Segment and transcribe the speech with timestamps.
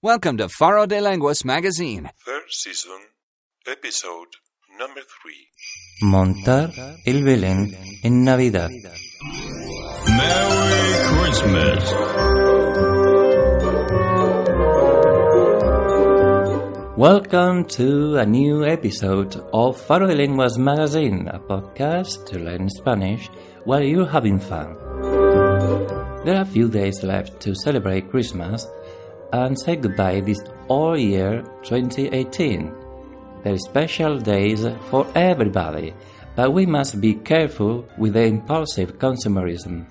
[0.00, 2.08] Welcome to Faro de Lenguas magazine.
[2.24, 3.00] Third season,
[3.66, 4.28] episode
[4.78, 5.48] number three.
[6.02, 6.70] Montar
[7.04, 7.74] el Belén
[8.04, 8.70] en Navidad.
[10.06, 11.92] Merry Christmas.
[16.96, 23.28] Welcome to a new episode of Faro de Lenguas magazine, a podcast to learn Spanish
[23.64, 24.76] while you're having fun.
[26.24, 28.64] There are a few days left to celebrate Christmas
[29.32, 32.74] and say goodbye this all year 2018.
[33.42, 35.94] There are special days for everybody,
[36.34, 39.86] but we must be careful with the impulsive consumerism.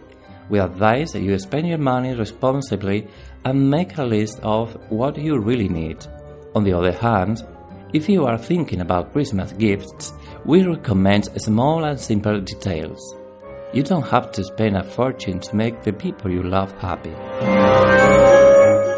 [0.50, 3.08] We advise you spend your money responsibly
[3.46, 6.06] and make a list of what you really need.
[6.56, 7.46] On the other hand,
[7.94, 10.14] if you are thinking about Christmas gifts,
[10.46, 13.16] we recommend small and simple details.
[13.74, 17.14] You don't have to spend a fortune to make the people you love happy.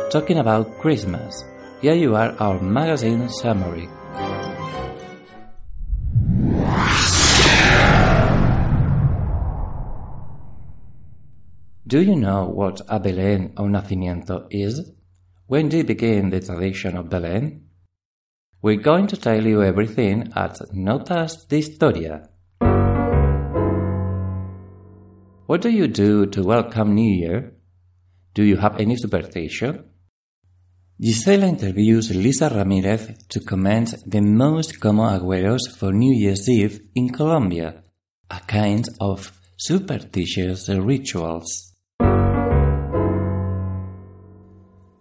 [0.09, 1.43] Talking about Christmas,
[1.81, 3.87] here you are our magazine summary.
[11.85, 14.91] Do you know what a Belén o nacimiento is?
[15.45, 17.65] When did begin the tradition of Belén?
[18.63, 22.29] We're going to tell you everything at Notas de Historia.
[25.45, 27.53] What do you do to welcome New Year?
[28.33, 29.85] Do you have any superstition?
[31.01, 37.07] Gisela interviews Lisa Ramirez to comment the most common agüeros for New Year's Eve in
[37.07, 37.81] Colombia,
[38.29, 41.73] a kind of superstitious rituals.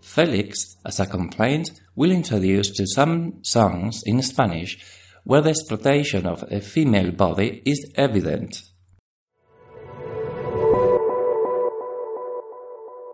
[0.01, 4.79] Felix, as a complaint, will introduce to some songs in Spanish
[5.25, 8.68] where the exploitation of a female body is evident.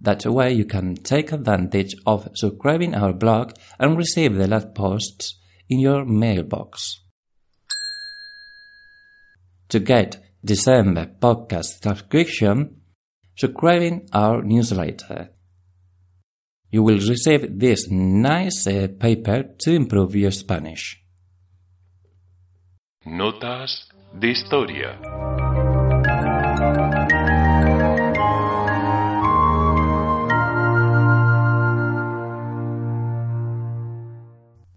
[0.00, 5.38] That way you can take advantage of subscribing our blog and receive the last posts
[5.68, 7.03] in your mailbox.
[9.74, 12.80] To get December podcast subscription,
[13.34, 15.30] subscribing our newsletter.
[16.70, 21.02] You will receive this nice uh, paper to improve your Spanish.
[23.04, 25.00] Notas de historia.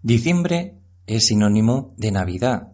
[0.02, 2.72] Diciembre es sinónimo de Navidad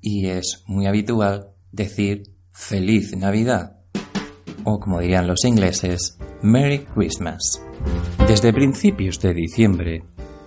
[0.00, 2.22] y es muy habitual decir
[2.52, 3.80] Feliz Navidad
[4.64, 7.62] o como dirían los ingleses, Merry Christmas.
[8.26, 10.04] Desde principios de diciembre,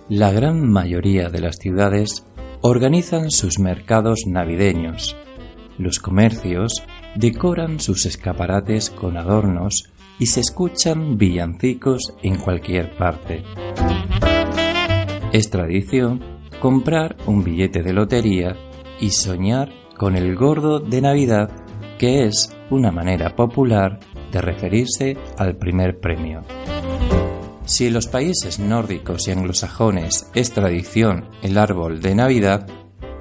[0.08, 2.24] la gran mayoría de las ciudades
[2.60, 5.16] organizan sus mercados navideños.
[5.78, 6.72] Los comercios
[7.16, 13.42] decoran sus escaparates con adornos y se escuchan villancicos en cualquier parte.
[15.32, 16.22] Es tradición
[16.60, 18.56] comprar un billete de lotería
[19.00, 21.50] y soñar con el gordo de Navidad,
[21.98, 24.00] que es una manera popular
[24.32, 26.42] de referirse al primer premio.
[27.66, 32.66] Si en los países nórdicos y anglosajones es tradición el árbol de Navidad,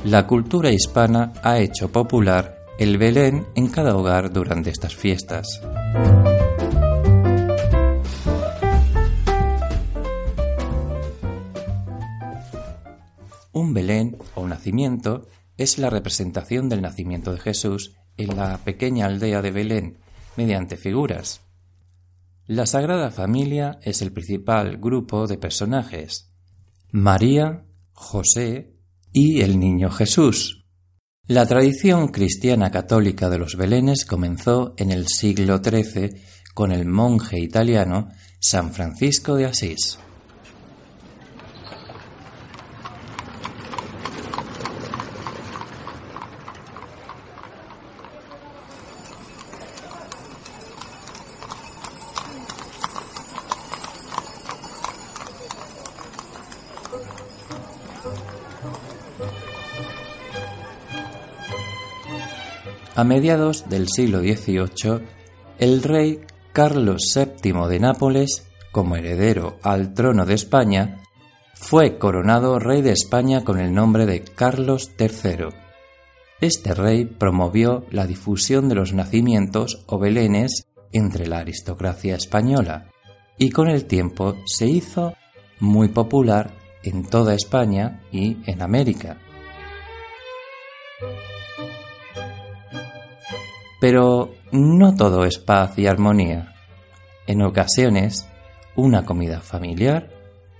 [0.03, 5.61] la cultura hispana ha hecho popular el Belén en cada hogar durante estas fiestas.
[13.53, 19.41] Un Belén o nacimiento es la representación del nacimiento de Jesús en la pequeña aldea
[19.41, 19.97] de Belén
[20.37, 21.41] mediante figuras.
[22.45, 26.33] La Sagrada Familia es el principal grupo de personajes.
[26.91, 28.75] María, José
[29.11, 30.65] y el Niño Jesús.
[31.25, 36.21] La tradición cristiana católica de los Belenes comenzó en el siglo XIII
[36.53, 39.97] con el monje italiano San Francisco de Asís.
[62.95, 65.01] A mediados del siglo XVIII,
[65.57, 66.19] el rey
[66.51, 70.99] Carlos VII de Nápoles, como heredero al trono de España,
[71.55, 75.47] fue coronado rey de España con el nombre de Carlos III.
[76.39, 82.91] Este rey promovió la difusión de los nacimientos o belenes entre la aristocracia española
[83.39, 85.15] y con el tiempo se hizo
[85.59, 86.51] muy popular
[86.83, 89.17] en toda España y en América.
[93.83, 96.55] Pero no todo es paz y armonía.
[97.27, 98.29] En ocasiones,
[98.77, 100.09] una comida familiar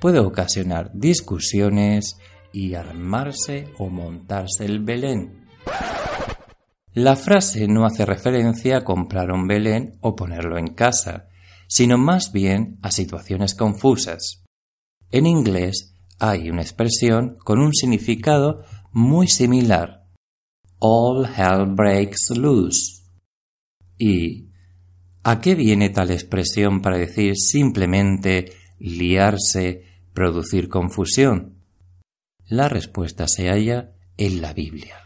[0.01, 2.17] puede ocasionar discusiones
[2.51, 5.47] y armarse o montarse el Belén.
[6.93, 11.29] La frase no hace referencia a comprar un Belén o ponerlo en casa,
[11.69, 14.43] sino más bien a situaciones confusas.
[15.11, 20.09] En inglés hay una expresión con un significado muy similar.
[20.79, 23.02] All hell breaks loose.
[23.98, 24.50] ¿Y
[25.24, 31.60] a qué viene tal expresión para decir simplemente liarse, producir confusión?
[32.48, 34.98] La respuesta se halla en la Biblia.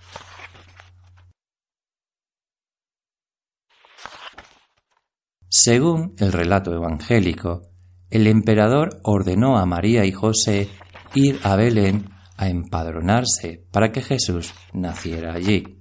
[5.49, 7.63] Según el relato evangélico,
[8.09, 10.69] el emperador ordenó a María y José
[11.13, 15.76] ir a Belén a empadronarse para que Jesús naciera allí.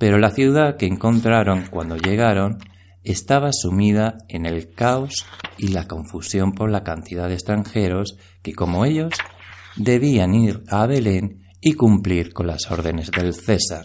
[0.00, 2.56] Pero la ciudad que encontraron cuando llegaron
[3.04, 5.26] estaba sumida en el caos
[5.58, 9.12] y la confusión por la cantidad de extranjeros que, como ellos,
[9.76, 13.84] debían ir a Belén y cumplir con las órdenes del César.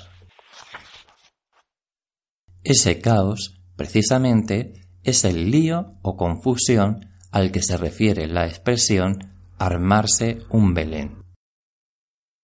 [2.63, 10.43] Ese caos, precisamente, es el lío o confusión al que se refiere la expresión armarse
[10.49, 11.25] un Belén.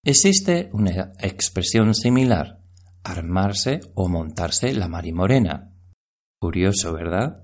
[0.04, 2.61] Existe una expresión similar,
[3.04, 5.74] armarse o montarse la marimorena.
[6.40, 7.44] Curioso, ¿verdad?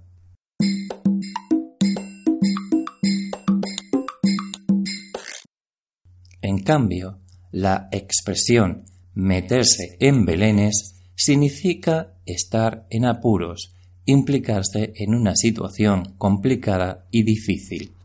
[6.42, 7.20] En cambio,
[7.52, 13.74] la expresión meterse en belenes significa estar en apuros,
[14.06, 17.96] implicarse en una situación complicada y difícil.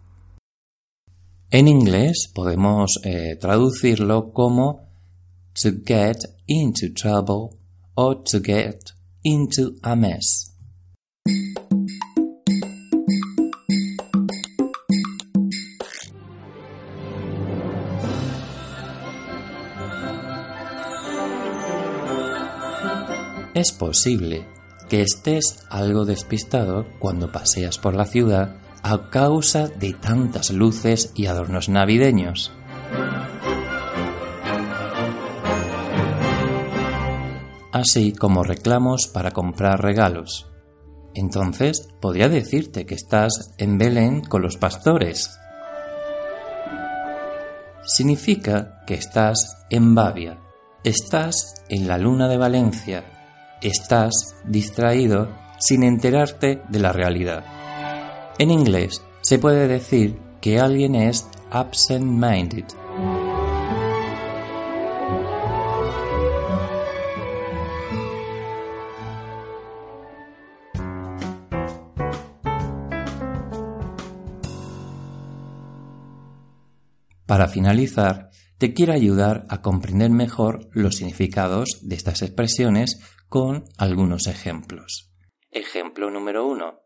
[1.50, 4.91] En inglés podemos eh, traducirlo como
[5.54, 7.58] to get into trouble
[7.96, 8.92] or to get
[9.24, 10.52] into a mess.
[23.54, 24.46] Es posible
[24.88, 31.26] que estés algo despistado cuando paseas por la ciudad a causa de tantas luces y
[31.26, 32.50] adornos navideños.
[37.72, 40.50] Así como reclamos para comprar regalos.
[41.14, 45.38] Entonces podría decirte que estás en Belén con los pastores.
[47.84, 50.38] Significa que estás en Bavia,
[50.84, 53.04] estás en la luna de Valencia,
[53.62, 54.12] estás
[54.44, 55.28] distraído
[55.58, 57.44] sin enterarte de la realidad.
[58.38, 62.64] En inglés se puede decir que alguien es absent-minded.
[77.32, 83.00] Para finalizar, te quiero ayudar a comprender mejor los significados de estas expresiones
[83.30, 85.14] con algunos ejemplos.
[85.50, 86.82] Ejemplo número uno.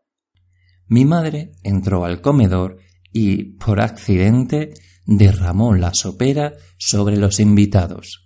[0.87, 2.77] Mi madre entró al comedor
[3.11, 4.73] y, por accidente,
[5.05, 8.23] derramó la sopera sobre los invitados.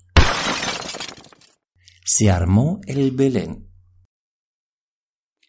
[2.06, 3.68] Se armó el Belén.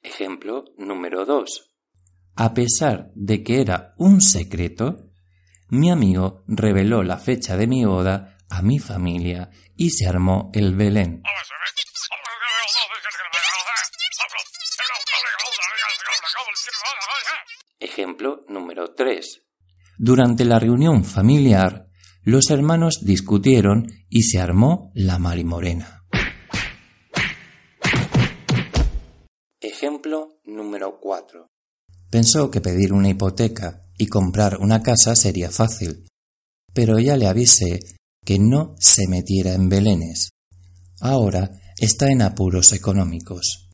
[0.02, 1.74] Ejemplo número 2.
[2.36, 5.11] A pesar de que era un secreto,
[5.72, 10.76] mi amigo reveló la fecha de mi boda a mi familia y se armó el
[10.76, 11.22] Belén.
[17.80, 19.40] Ejemplo número 3.
[19.96, 21.86] Durante la reunión familiar,
[22.22, 26.04] los hermanos discutieron y se armó la marimorena.
[29.58, 31.51] Ejemplo número 4.
[32.12, 36.06] Pensó que pedir una hipoteca y comprar una casa sería fácil,
[36.74, 37.80] pero ya le avisé
[38.22, 40.28] que no se metiera en belenes.
[41.00, 43.70] Ahora está en apuros económicos.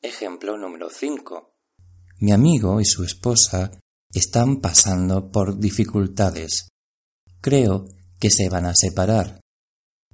[0.00, 1.52] Ejemplo número 5.
[2.20, 3.78] Mi amigo y su esposa
[4.14, 6.68] están pasando por dificultades.
[7.42, 7.84] Creo
[8.18, 9.42] que se van a separar.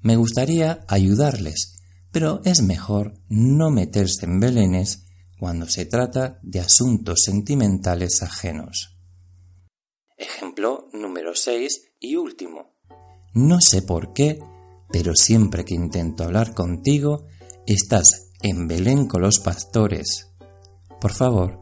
[0.02, 1.73] Me gustaría ayudarles,
[2.14, 5.04] pero es mejor no meterse en belenes
[5.36, 8.96] cuando se trata de asuntos sentimentales ajenos.
[10.16, 12.76] Ejemplo número 6 y último.
[13.34, 14.38] No sé por qué,
[14.92, 17.26] pero siempre que intento hablar contigo,
[17.66, 20.30] estás en Belén con los pastores.
[21.00, 21.58] Por favor,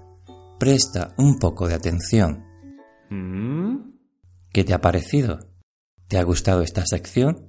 [0.58, 2.44] presta un poco de atención.
[4.52, 5.48] ¿Qué te ha parecido?
[6.08, 7.48] ¿Te ha gustado esta sección?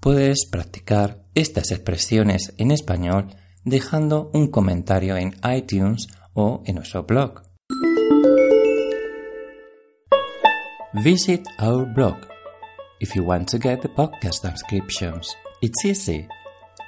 [0.00, 3.28] Puedes practicar estas expresiones en español
[3.64, 7.42] dejando un comentario en iTunes o en nuestro blog.
[11.04, 12.16] Visit our blog
[13.00, 15.36] if you want to get the podcast subscriptions.
[15.62, 16.26] It's easy.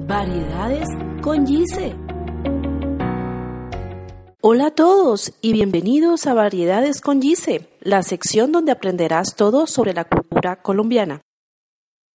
[0.07, 0.89] Variedades
[1.23, 1.95] con Gise.
[4.41, 9.95] Hola a todos y bienvenidos a Variedades con Gise, la sección donde aprenderás todo sobre
[9.95, 11.23] la cultura colombiana.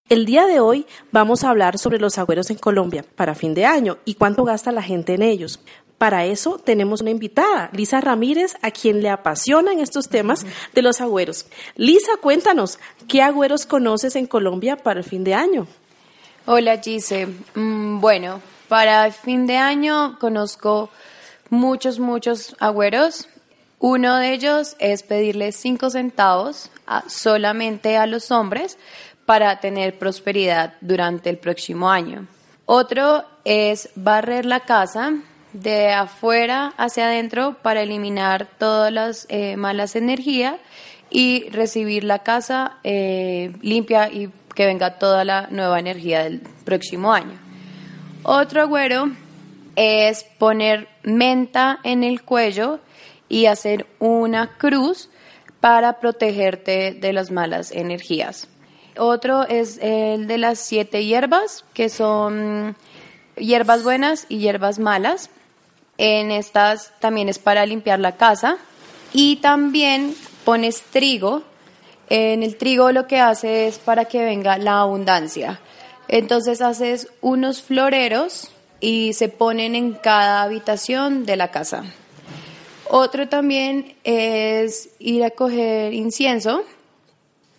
[0.10, 3.66] El día de hoy vamos a hablar sobre los agüeros en Colombia para fin de
[3.66, 5.60] año y cuánto gasta la gente en ellos.
[5.98, 11.02] Para eso tenemos una invitada, Lisa Ramírez, a quien le apasionan estos temas de los
[11.02, 11.48] agüeros.
[11.76, 12.78] Lisa, cuéntanos,
[13.08, 15.68] ¿qué agüeros conoces en Colombia para el fin de año?
[16.46, 20.90] Hola Gise, Mm, bueno, para el fin de año conozco
[21.50, 23.28] muchos, muchos agüeros.
[23.80, 26.70] Uno de ellos es pedirle cinco centavos
[27.08, 28.78] solamente a los hombres
[29.26, 32.28] para tener prosperidad durante el próximo año.
[32.66, 35.14] Otro es barrer la casa
[35.54, 40.56] de afuera hacia adentro para eliminar todas las eh, malas energías
[41.10, 47.14] y recibir la casa eh, limpia y que venga toda la nueva energía del próximo
[47.14, 47.38] año.
[48.24, 49.12] Otro agüero
[49.76, 52.80] es poner menta en el cuello
[53.30, 55.10] y hacer una cruz
[55.60, 58.48] para protegerte de las malas energías.
[58.98, 62.76] Otro es el de las siete hierbas, que son
[63.36, 65.30] hierbas buenas y hierbas malas.
[65.98, 68.58] En estas también es para limpiar la casa.
[69.14, 71.44] Y también pones trigo.
[72.10, 75.60] En el trigo lo que hace es para que venga la abundancia.
[76.08, 78.50] Entonces haces unos floreros
[78.80, 81.84] y se ponen en cada habitación de la casa.
[82.90, 86.64] Otro también es ir a coger incienso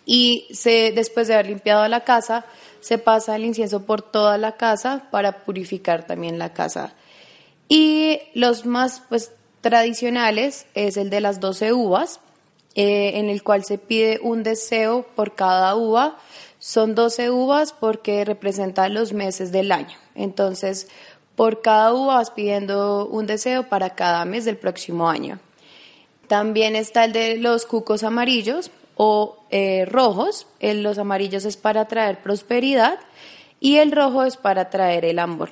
[0.05, 0.47] y
[0.95, 2.45] después de haber limpiado la casa,
[2.79, 6.93] se pasa el incienso por toda la casa para purificar también la casa.
[7.69, 12.19] Y los más pues, tradicionales es el de las 12 uvas,
[12.75, 16.17] eh, en el cual se pide un deseo por cada uva.
[16.59, 19.95] Son 12 uvas porque representan los meses del año.
[20.15, 20.87] Entonces,
[21.35, 25.39] por cada uva vas pidiendo un deseo para cada mes del próximo año.
[26.27, 30.47] También está el de los cucos amarillos o eh, rojos.
[30.59, 32.99] El- los amarillos es para traer prosperidad
[33.59, 35.51] y el rojo es para traer el amor.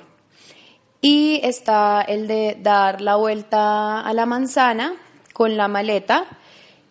[1.00, 4.94] Y está el de dar la vuelta a la manzana
[5.32, 6.26] con la maleta.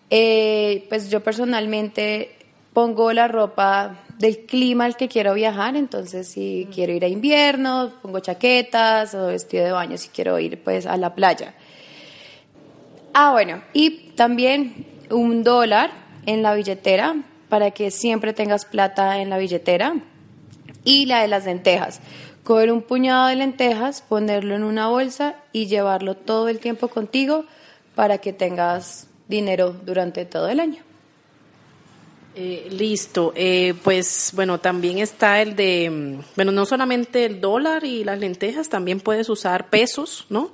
[0.10, 2.38] Eh, pues yo personalmente
[2.74, 7.92] pongo la ropa del clima al que quiero viajar, entonces si quiero ir a invierno,
[8.02, 11.54] pongo chaquetas o vestido de baño si quiero ir pues a la playa.
[13.14, 15.92] Ah, bueno, y también un dólar
[16.26, 17.16] en la billetera
[17.50, 19.96] para que siempre tengas plata en la billetera.
[20.84, 22.00] Y la de las lentejas.
[22.48, 27.44] Coger un puñado de lentejas, ponerlo en una bolsa y llevarlo todo el tiempo contigo
[27.94, 30.82] para que tengas dinero durante todo el año.
[32.36, 37.84] Eh, listo, eh, pues bueno, también está el de, mm, bueno, no solamente el dólar
[37.84, 40.52] y las lentejas, también puedes usar pesos, ¿no?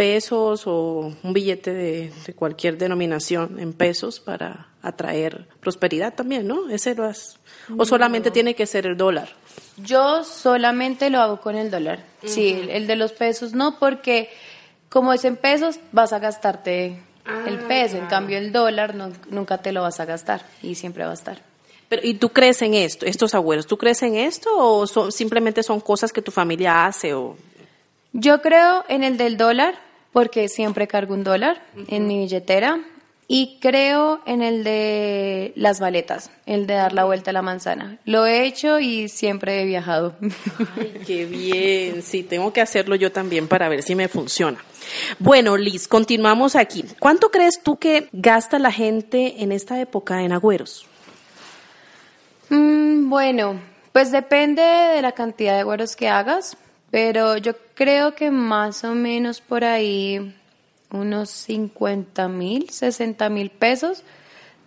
[0.00, 6.70] Pesos o un billete de, de cualquier denominación en pesos para atraer prosperidad también, ¿no?
[6.70, 7.38] Ese lo has,
[7.76, 9.28] o solamente tiene que ser el dólar.
[9.76, 12.02] Yo solamente lo hago con el dólar.
[12.24, 14.30] Sí, el- el de los pesos no, porque
[14.88, 16.98] como es en pesos, vas a gastarte
[17.46, 17.98] el peso.
[17.98, 21.14] En cambio, el dólar no- nunca te lo vas a gastar y siempre va a
[21.14, 21.42] estar.
[21.90, 23.66] Pero, ¿Y tú crees en esto, estos abuelos?
[23.66, 27.12] ¿Tú crees en esto o son, simplemente son cosas que tu familia hace?
[27.12, 27.36] O...
[28.14, 29.74] Yo creo en el del dólar,
[30.12, 32.80] porque siempre cargo un dólar en mi billetera.
[33.32, 37.98] Y creo en el de las maletas, el de dar la vuelta a la manzana.
[38.04, 40.16] Lo he hecho y siempre he viajado.
[40.76, 42.02] Ay, qué bien.
[42.02, 44.58] Sí, tengo que hacerlo yo también para ver si me funciona.
[45.20, 46.84] Bueno, Liz, continuamos aquí.
[46.98, 50.86] ¿Cuánto crees tú que gasta la gente en esta época en agüeros?
[52.48, 53.60] Mm, bueno,
[53.92, 56.56] pues depende de la cantidad de agüeros que hagas,
[56.90, 60.34] pero yo creo que más o menos por ahí
[60.90, 64.02] unos 50 mil, 60 mil pesos.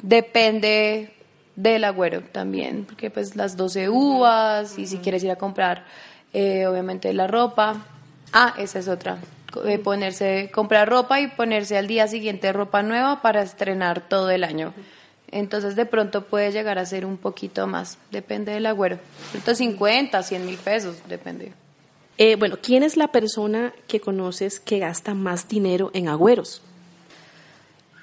[0.02, 1.14] Depende
[1.56, 5.86] del agüero también, porque pues las 12 uvas y si quieres ir a comprar,
[6.34, 7.86] eh, obviamente la ropa.
[8.32, 9.18] Ah, esa es otra.
[9.66, 14.44] Eh, ponerse, comprar ropa y ponerse al día siguiente ropa nueva para estrenar todo el
[14.44, 14.74] año.
[15.30, 19.00] Entonces de pronto puede llegar a ser un poquito más, depende del agüero.
[19.46, 21.54] 50, 100 mil pesos, depende.
[22.18, 26.62] Eh, bueno, ¿quién es la persona que conoces que gasta más dinero en agüeros?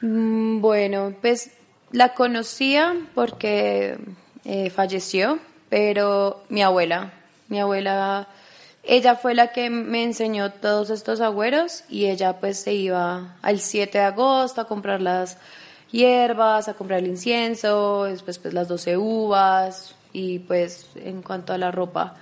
[0.03, 1.51] Mm, bueno, pues
[1.93, 3.99] la conocía porque
[4.45, 5.39] eh, falleció,
[5.69, 7.13] pero mi abuela,
[7.49, 8.29] mi abuela,
[8.83, 13.61] ella fue la que me enseñó todos estos agüeros y ella pues se iba al
[13.61, 15.37] 7 de agosto a comprar las
[15.93, 21.59] hierbas, a comprar el incienso, después pues las 12 uvas y pues en cuanto a
[21.59, 22.17] la ropa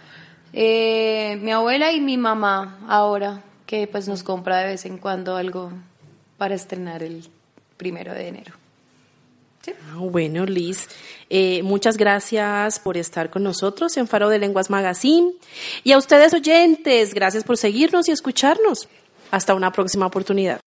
[0.52, 5.37] eh, mi abuela y mi mamá ahora, que pues nos compra de vez en cuando
[5.37, 5.73] algo
[6.37, 7.28] para estrenar el
[7.76, 8.55] primero de enero.
[9.90, 10.88] Ah, bueno, Liz,
[11.28, 15.33] eh, muchas gracias por estar con nosotros en Faro de Lenguas Magazine.
[15.85, 18.88] Y a ustedes oyentes, gracias por seguirnos y escucharnos.
[19.31, 20.61] Hasta una próxima oportunidad.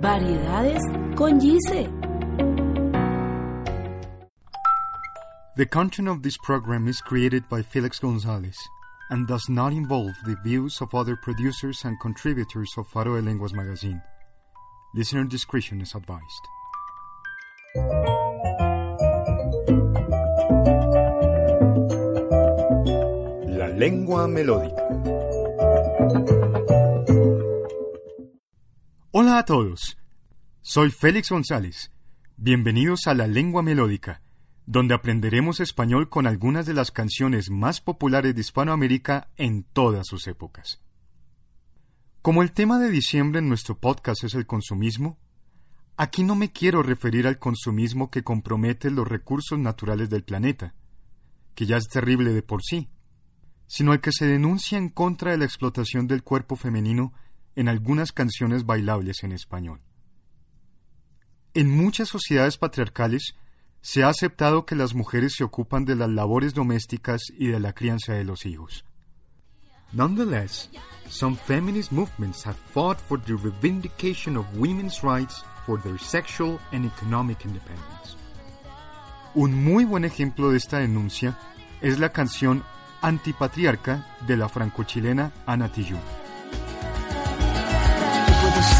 [0.00, 0.82] Variedades
[1.16, 2.03] con Gise.
[5.56, 8.56] The content of this program is created by Felix Gonzalez
[9.10, 13.52] and does not involve the views of other producers and contributors of Faro de Lenguas
[13.52, 14.02] magazine.
[14.96, 16.44] Listener discretion is advised.
[23.46, 24.82] La lengua melódica.
[29.12, 29.94] Hola a todos.
[30.62, 31.90] Soy Félix González.
[32.36, 34.18] Bienvenidos a La Lengua Melódica
[34.66, 40.26] donde aprenderemos español con algunas de las canciones más populares de Hispanoamérica en todas sus
[40.26, 40.80] épocas.
[42.22, 45.18] Como el tema de diciembre en nuestro podcast es el consumismo,
[45.96, 50.74] aquí no me quiero referir al consumismo que compromete los recursos naturales del planeta,
[51.54, 52.88] que ya es terrible de por sí,
[53.66, 57.12] sino al que se denuncia en contra de la explotación del cuerpo femenino
[57.56, 59.80] en algunas canciones bailables en español.
[61.52, 63.36] En muchas sociedades patriarcales,
[63.84, 67.74] se ha aceptado que las mujeres se ocupan de las labores domésticas y de la
[67.74, 68.82] crianza de los hijos.
[69.92, 70.70] Nonetheless,
[71.10, 76.86] some feminist movements have fought for the revindication of women's rights for their sexual and
[76.86, 78.16] economic independence.
[79.34, 81.38] Un muy buen ejemplo de esta denuncia
[81.82, 82.62] es la canción
[83.02, 86.23] Antipatriarca de la franco-chilena Ana Tijoux.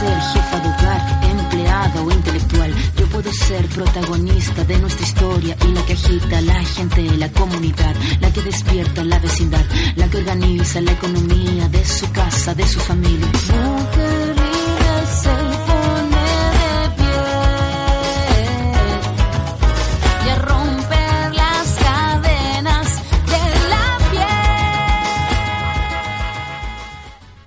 [0.04, 2.74] Ser jefa de hogar, empleada o intelectual.
[2.98, 7.94] Yo puedo ser protagonista de nuestra historia y la que agita la gente, la comunidad,
[8.20, 9.64] la que despierta la vecindad,
[9.96, 13.26] la que organiza la economía de su casa, de su familia.
[13.26, 14.33] Mujer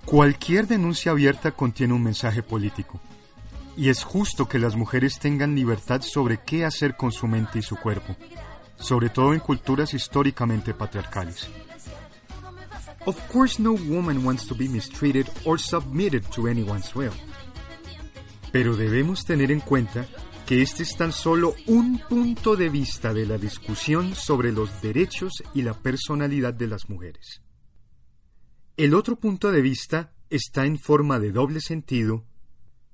[0.08, 3.02] Cualquier denuncia abierta contiene un mensaje político.
[3.76, 7.62] Y es justo que las mujeres tengan libertad sobre qué hacer con su mente y
[7.62, 8.16] su cuerpo,
[8.78, 11.50] sobre todo en culturas históricamente patriarcales.
[13.06, 17.12] Of course no woman wants to be mistreated or submitted to anyone's will.
[18.54, 20.08] Pero debemos tener en cuenta
[20.46, 25.44] que este es tan solo un punto de vista de la discusión sobre los derechos
[25.54, 27.42] y la personalidad de las mujeres.
[28.78, 32.24] El otro punto de vista está en forma de doble sentido,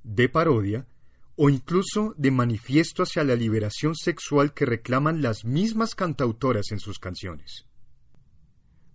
[0.03, 0.87] de parodia
[1.35, 6.99] o incluso de manifiesto hacia la liberación sexual que reclaman las mismas cantautoras en sus
[6.99, 7.65] canciones.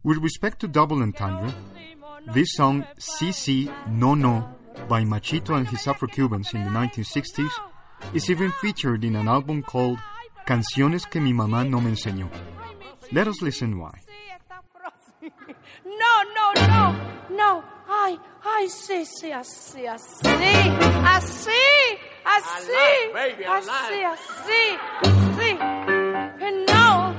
[0.02, 1.52] With respect to double entendre,
[2.32, 4.56] this song CC No No
[4.88, 7.52] by Machito and his Afro-Cubans in the 1960s
[8.14, 9.98] is even featured in an album called
[10.46, 12.30] Canciones que mi mamá no me enseñó.
[13.12, 14.07] Let us listen why.
[15.84, 16.82] No, no, no,
[17.30, 17.64] no.
[17.88, 21.50] Ay, ay, sí, sí, así, así, así,
[22.24, 22.72] así,
[23.46, 25.58] así, así, así.
[26.70, 27.14] No.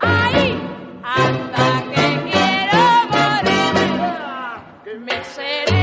[0.00, 0.58] Ay,
[1.04, 5.00] hasta que quiero morir.
[5.04, 5.79] Mi cerebro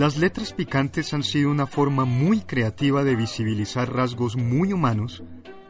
[0.00, 5.22] Las letras picantes han sido una forma muy creativa de visibilizar rasgos muy humanos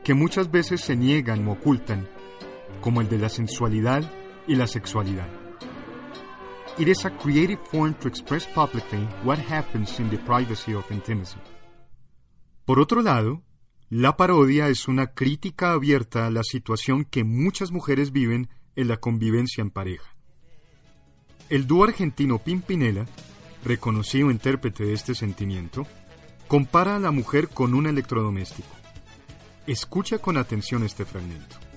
[0.05, 2.09] que muchas veces se niegan o ocultan,
[2.81, 4.09] como el de la sensualidad
[4.47, 5.27] y la sexualidad.
[6.79, 11.41] It is a creative form to express publicly what happens in the privacy of intimacy.
[12.65, 13.43] Por otro lado,
[13.89, 18.99] la parodia es una crítica abierta a la situación que muchas mujeres viven en la
[18.99, 20.15] convivencia en pareja.
[21.49, 23.07] El dúo argentino Pimpinela,
[23.65, 25.87] reconocido intérprete de este sentimiento,
[26.49, 28.69] compara a la mujer con un electrodoméstico.
[29.67, 31.70] Escucha con atención este fragmento.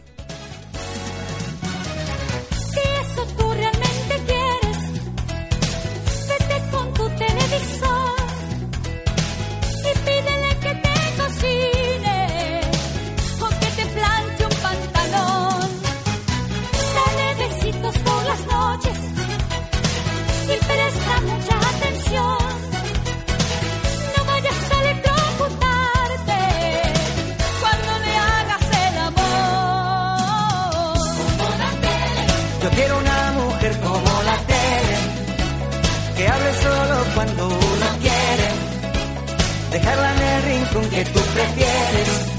[40.89, 42.33] Que tú prefieres.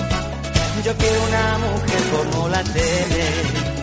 [0.84, 3.74] Yo quiero una mujer como la tele.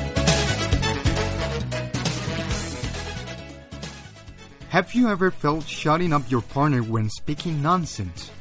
[4.71, 8.32] Have you ever felt shutting up your partner when speaking nonsense?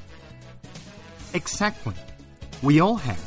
[1.33, 1.94] Exactly.
[2.62, 3.18] We all have.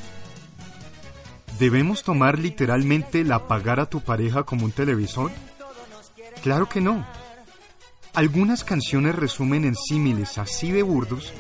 [1.60, 5.32] ¿Debemos tomar literalmente el apagar a tu pareja como un televisor?
[6.42, 7.06] Claro que no.
[8.14, 11.34] Algunas canciones resumen en símiles así de burdos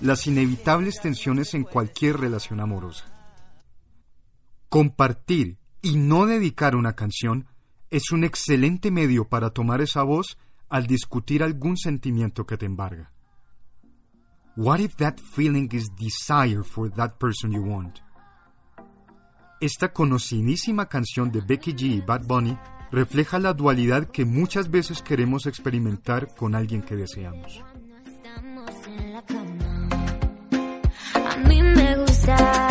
[0.00, 3.04] las inevitables tensiones en cualquier relación amorosa.
[4.68, 7.46] Compartir y no dedicar una canción
[7.90, 13.12] es un excelente medio para tomar esa voz al discutir algún sentimiento que te embarga.
[14.56, 17.98] What if that feeling is desire for that person you want?
[19.60, 22.58] Esta conocidísima canción de Becky G y Bad Bunny
[22.90, 27.62] refleja la dualidad que muchas veces queremos experimentar con alguien que deseamos.
[32.26, 32.65] Me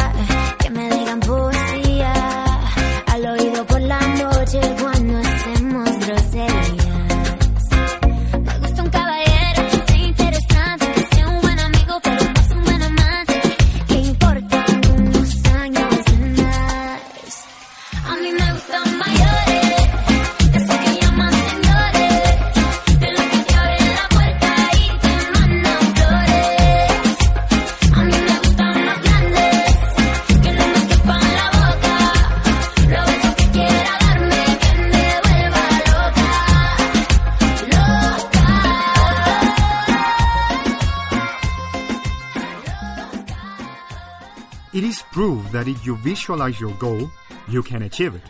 [45.56, 47.10] that if you visualize your goal,
[47.48, 48.24] you can achieve it.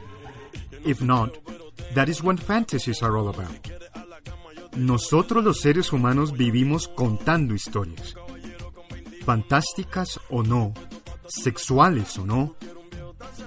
[0.85, 1.35] If not,
[1.95, 3.67] that is what fantasies are all about.
[4.77, 8.13] Nosotros los seres humanos vivimos contando historias.
[9.25, 10.73] Fantásticas o no,
[11.27, 12.55] sexuales o no,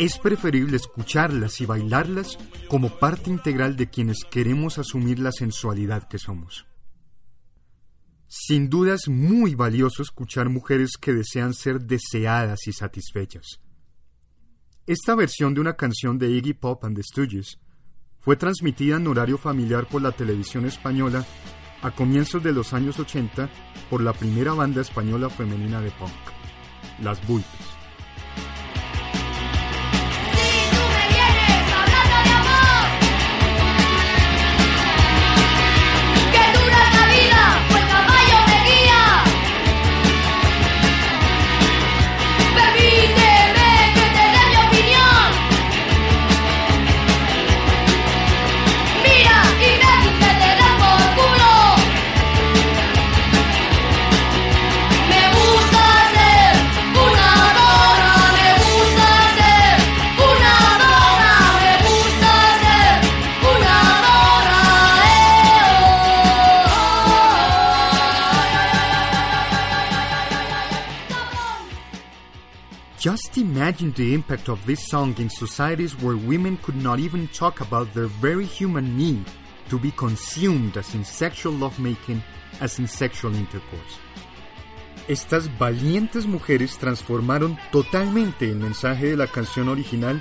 [0.01, 2.37] es preferible escucharlas y bailarlas
[2.69, 6.67] como parte integral de quienes queremos asumir la sensualidad que somos.
[8.27, 13.61] Sin duda es muy valioso escuchar mujeres que desean ser deseadas y satisfechas.
[14.89, 17.59] Esta versión de una canción de Iggy Pop and the Stooges
[18.21, 21.27] fue transmitida en horario familiar por la televisión española
[21.83, 23.51] a comienzos de los años 80
[23.91, 26.11] por la primera banda española femenina de punk,
[27.03, 27.78] Las Bulpes.
[72.99, 77.61] Just imagine the impact of this song in societies where women could not even talk
[77.61, 79.25] about their very human need
[79.69, 82.21] to be consumed as in sexual lovemaking
[82.61, 84.01] as in sexual intercourse.
[85.07, 90.21] Estas valientes mujeres transformaron totalmente el mensaje de la canción original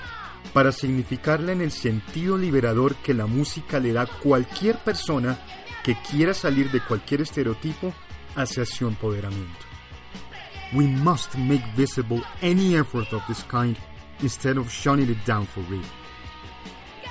[0.54, 5.40] para significarla en el sentido liberador que la música le da a cualquier persona
[5.84, 7.92] que quiera salir de cualquier estereotipo
[8.36, 9.67] hacia su empoderamiento.
[10.74, 13.78] We must make visible any effort of this kind
[14.22, 15.86] instead of shunning it down for real.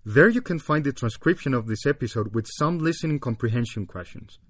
[0.04, 4.40] There you can find the transcription of this episode with some listening comprehension questions.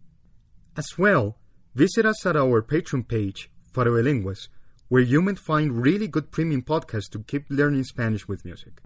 [0.78, 1.36] As well,
[1.74, 4.48] visit us at our Patreon page, Faro de Lenguas,
[4.88, 8.80] where you may find really good premium podcasts to keep learning Spanish with music.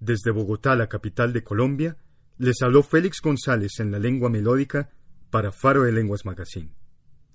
[0.00, 1.96] Desde Bogotá, la capital de Colombia,
[2.38, 4.90] les habló Félix González en la lengua melódica
[5.30, 6.72] para Faro de Lenguas Magazine.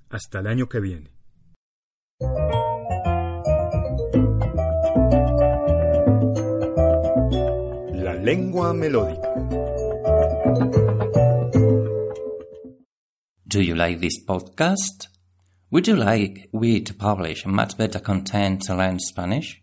[0.09, 1.11] Hasta el año que viene.
[7.93, 9.33] La lengua melódica.
[13.45, 15.07] Do you like this podcast?
[15.71, 19.61] Would you like we to publish much better content to learn Spanish?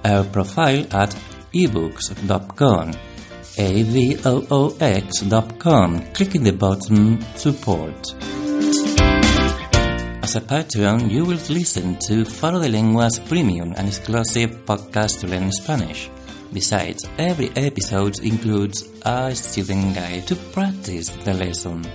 [0.06, 1.16] Our profile at
[1.52, 2.92] ebooks.com
[3.58, 6.02] avoox.com.
[6.14, 8.43] Clicking the button Support.
[10.34, 15.28] As a Patreon, you will listen to Faro de Lenguas premium and exclusive podcast to
[15.28, 16.10] learn Spanish.
[16.52, 21.86] Besides, every episode includes a student guide to practice the lesson.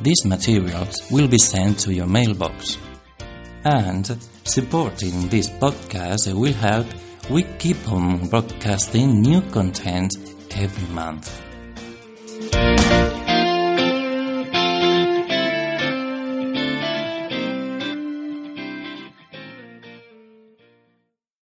[0.00, 2.78] These materials will be sent to your mailbox.
[3.64, 6.86] And supporting this podcast will help
[7.28, 10.12] we keep on broadcasting new content
[10.52, 11.45] every month.